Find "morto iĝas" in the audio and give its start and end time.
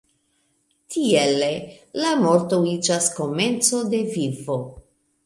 2.21-3.11